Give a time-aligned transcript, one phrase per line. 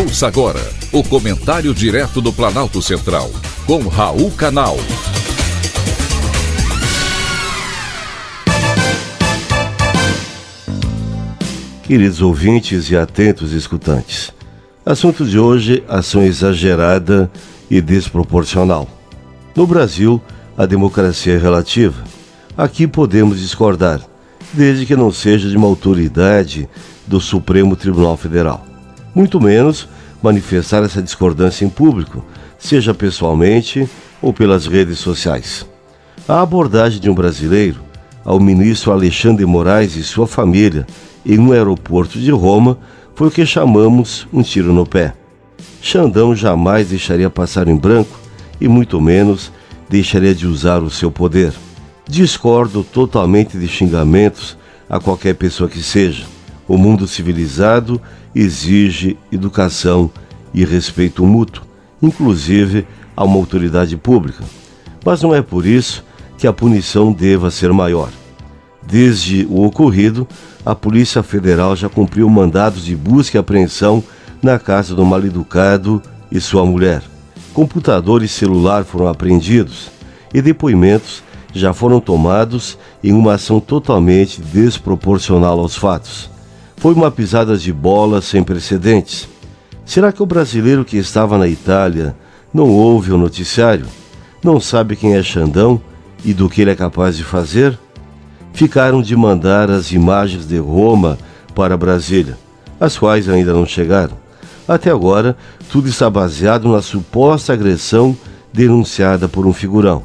[0.00, 0.60] Ouça agora
[0.92, 3.30] o comentário direto do Planalto Central,
[3.66, 4.78] com Raul Canal.
[11.82, 14.32] Queridos ouvintes e atentos escutantes,
[14.86, 17.30] assunto de hoje: ação exagerada
[17.70, 18.88] e desproporcional.
[19.54, 20.18] No Brasil,
[20.56, 22.02] a democracia é relativa.
[22.56, 24.00] Aqui podemos discordar,
[24.54, 26.66] desde que não seja de uma autoridade
[27.06, 28.69] do Supremo Tribunal Federal.
[29.20, 29.86] Muito menos
[30.22, 32.24] manifestar essa discordância em público,
[32.58, 33.86] seja pessoalmente
[34.22, 35.66] ou pelas redes sociais.
[36.26, 37.80] A abordagem de um brasileiro
[38.24, 40.86] ao ministro Alexandre Moraes e sua família
[41.26, 42.78] em um aeroporto de Roma
[43.14, 45.12] foi o que chamamos um tiro no pé.
[45.82, 48.18] Xandão jamais deixaria passar em branco
[48.58, 49.52] e muito menos
[49.86, 51.52] deixaria de usar o seu poder.
[52.08, 54.56] Discordo totalmente de xingamentos
[54.88, 56.24] a qualquer pessoa que seja.
[56.70, 58.00] O mundo civilizado
[58.32, 60.08] exige educação
[60.54, 61.64] e respeito mútuo,
[62.00, 62.86] inclusive
[63.16, 64.44] a uma autoridade pública.
[65.04, 66.04] Mas não é por isso
[66.38, 68.08] que a punição deva ser maior.
[68.80, 70.28] Desde o ocorrido,
[70.64, 74.00] a Polícia Federal já cumpriu mandados de busca e apreensão
[74.40, 77.02] na casa do mal-educado e sua mulher.
[77.52, 79.90] Computador e celular foram apreendidos
[80.32, 81.20] e depoimentos
[81.52, 86.30] já foram tomados em uma ação totalmente desproporcional aos fatos.
[86.80, 89.28] Foi uma pisada de bola sem precedentes.
[89.84, 92.16] Será que o brasileiro que estava na Itália
[92.54, 93.84] não ouve o noticiário?
[94.42, 95.78] Não sabe quem é Xandão
[96.24, 97.78] e do que ele é capaz de fazer?
[98.54, 101.18] Ficaram de mandar as imagens de Roma
[101.54, 102.38] para Brasília,
[102.80, 104.16] as quais ainda não chegaram.
[104.66, 105.36] Até agora,
[105.70, 108.16] tudo está baseado na suposta agressão
[108.54, 110.02] denunciada por um figurão.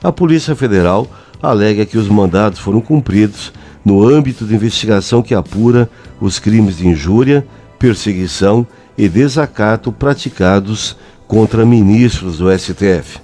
[0.00, 1.08] A Polícia Federal
[1.42, 3.52] alega que os mandados foram cumpridos
[3.86, 5.88] no âmbito de investigação que apura
[6.20, 7.46] os crimes de injúria,
[7.78, 8.66] perseguição
[8.98, 13.20] e desacato praticados contra ministros do STF.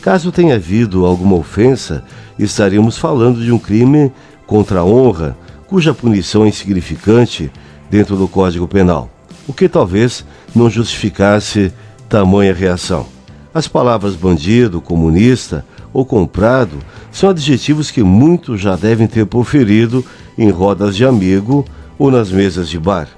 [0.00, 2.04] Caso tenha havido alguma ofensa,
[2.38, 4.12] estaríamos falando de um crime
[4.46, 5.36] contra a honra,
[5.66, 7.50] cuja punição é insignificante
[7.90, 9.10] dentro do Código Penal
[9.46, 11.72] o que talvez não justificasse
[12.08, 13.06] tamanha reação.
[13.54, 16.78] As palavras bandido, comunista ou comprado
[17.16, 20.04] são adjetivos que muitos já devem ter proferido
[20.36, 21.64] em rodas de amigo
[21.98, 23.08] ou nas mesas de bar.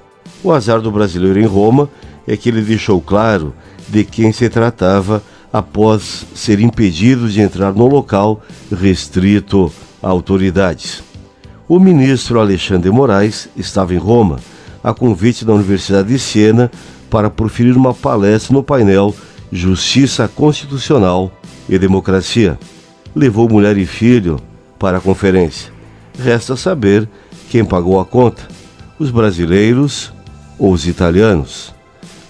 [0.41, 1.89] O azar do brasileiro em Roma
[2.25, 3.53] é que ele deixou claro
[3.89, 5.21] de quem se tratava
[5.51, 9.69] após ser impedido de entrar no local restrito
[10.01, 11.03] a autoridades.
[11.67, 14.39] O ministro Alexandre Moraes estava em Roma
[14.81, 16.71] a convite da Universidade de Siena
[17.09, 19.13] para proferir uma palestra no painel
[19.51, 21.29] Justiça Constitucional
[21.67, 22.57] e Democracia.
[23.15, 24.39] Levou mulher e filho
[24.77, 25.71] para a conferência.
[26.17, 27.07] Resta saber
[27.49, 28.47] quem pagou a conta:
[28.97, 30.13] os brasileiros
[30.57, 31.73] ou os italianos.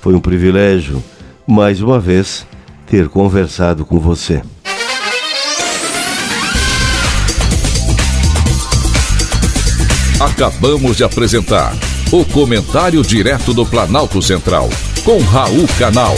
[0.01, 1.03] Foi um privilégio,
[1.45, 2.45] mais uma vez,
[2.87, 4.41] ter conversado com você.
[10.19, 11.73] Acabamos de apresentar
[12.11, 14.69] o comentário direto do Planalto Central,
[15.05, 16.15] com Raul Canal.